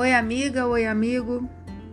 [0.00, 1.46] Oi, amiga, oi, amigo.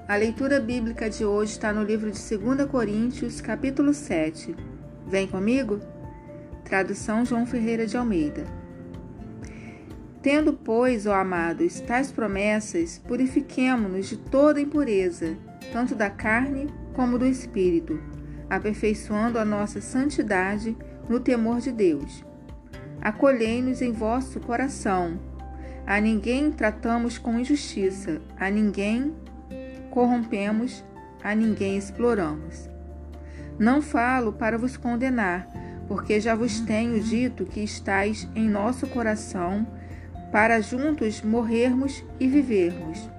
[0.07, 4.55] A leitura bíblica de hoje está no livro de 2 Coríntios, capítulo 7.
[5.05, 5.81] Vem comigo?
[6.63, 8.45] Tradução João Ferreira de Almeida.
[10.21, 15.37] Tendo, pois, ó amados, tais promessas, purifiquemo-nos de toda impureza,
[15.73, 17.99] tanto da carne como do espírito,
[18.49, 20.77] aperfeiçoando a nossa santidade
[21.09, 22.23] no temor de Deus.
[23.01, 25.19] Acolhei-nos em vosso coração.
[25.87, 29.15] A ninguém tratamos com injustiça, a ninguém
[29.89, 30.83] corrompemos,
[31.23, 32.69] a ninguém exploramos.
[33.57, 35.47] Não falo para vos condenar,
[35.87, 39.65] porque já vos tenho dito que estáis em nosso coração
[40.29, 43.09] para juntos morrermos e vivermos.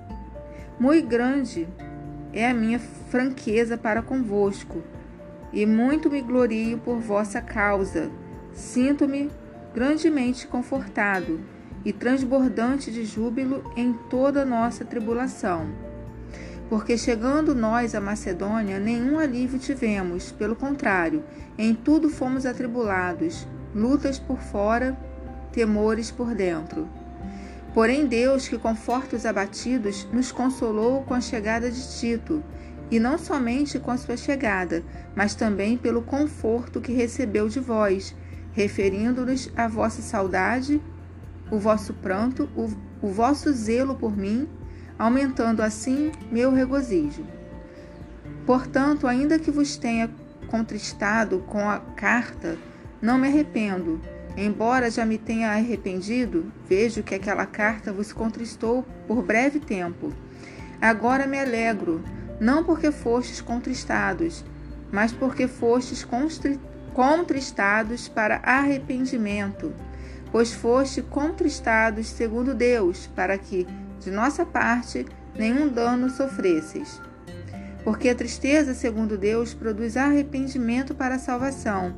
[0.78, 1.66] Muito grande
[2.34, 4.82] é a minha franqueza para convosco,
[5.54, 8.10] e muito me glorio por vossa causa.
[8.52, 9.30] Sinto-me
[9.72, 11.40] grandemente confortado
[11.84, 15.68] e transbordante de júbilo em toda nossa tribulação.
[16.68, 21.24] Porque chegando nós à Macedônia, nenhum alívio tivemos, pelo contrário,
[21.56, 24.96] em tudo fomos atribulados, lutas por fora,
[25.50, 26.86] temores por dentro.
[27.72, 32.42] Porém, Deus, que conforta os abatidos, nos consolou com a chegada de Tito,
[32.90, 34.82] e não somente com a sua chegada,
[35.14, 38.14] mas também pelo conforto que recebeu de vós,
[38.52, 40.80] referindo-nos à vossa saudade,
[41.50, 44.48] o vosso pranto, o, o vosso zelo por mim,
[44.98, 47.24] aumentando assim meu regozijo.
[48.44, 50.10] Portanto, ainda que vos tenha
[50.48, 52.56] contristado com a carta,
[53.00, 54.00] não me arrependo.
[54.36, 60.12] Embora já me tenha arrependido, vejo que aquela carta vos contristou por breve tempo.
[60.80, 62.02] Agora me alegro,
[62.40, 64.44] não porque fostes contristados,
[64.92, 66.06] mas porque fostes
[66.94, 69.74] contristados para arrependimento,
[70.30, 73.66] pois foste contristados segundo Deus, para que,
[74.00, 77.00] de nossa parte, nenhum dano sofresseis.
[77.84, 81.94] Porque a tristeza, segundo Deus, produz arrependimento para a salvação,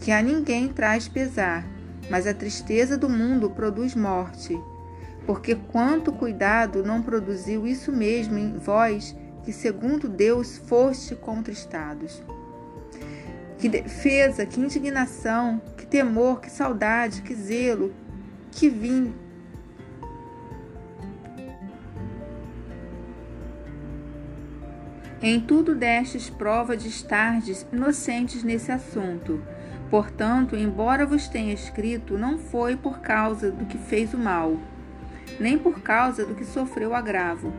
[0.00, 1.64] que a ninguém traz pesar,
[2.10, 4.58] mas a tristeza do mundo produz morte.
[5.24, 12.22] Porque quanto cuidado não produziu isso mesmo em vós, que segundo Deus foste contristados.
[13.62, 17.94] Que defesa, que indignação, que temor, que saudade, que zelo,
[18.50, 19.14] que vim.
[25.22, 29.40] Em tudo destes prova de estardes inocentes nesse assunto.
[29.88, 34.58] Portanto, embora vos tenha escrito, não foi por causa do que fez o mal,
[35.38, 37.52] nem por causa do que sofreu agravo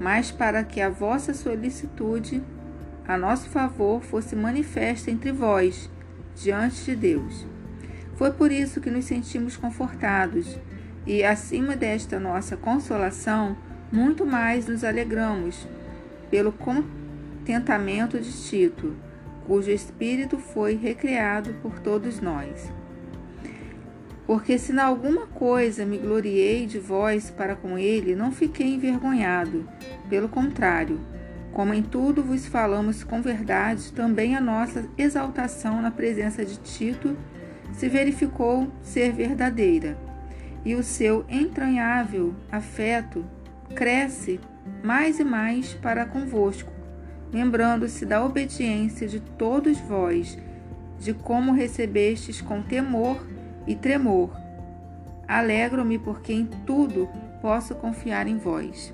[0.00, 2.42] mas para que a vossa solicitude
[3.10, 5.90] a nosso favor fosse manifesta entre vós,
[6.36, 7.44] diante de Deus.
[8.14, 10.56] Foi por isso que nos sentimos confortados,
[11.04, 13.56] e acima desta nossa consolação,
[13.90, 15.66] muito mais nos alegramos
[16.30, 18.94] pelo contentamento de Tito,
[19.44, 22.72] cujo espírito foi recriado por todos nós.
[24.24, 29.68] Porque se na alguma coisa me gloriei de vós para com ele, não fiquei envergonhado.
[30.08, 31.00] Pelo contrário,
[31.52, 37.16] como em tudo vos falamos com verdade, também a nossa exaltação na presença de Tito
[37.72, 39.96] se verificou ser verdadeira,
[40.64, 43.24] e o seu entranhável afeto
[43.74, 44.40] cresce
[44.82, 46.70] mais e mais para convosco,
[47.32, 50.38] lembrando-se da obediência de todos vós,
[50.98, 53.26] de como recebestes com temor
[53.66, 54.30] e tremor.
[55.26, 57.08] Alegro-me porque em tudo
[57.40, 58.92] posso confiar em vós.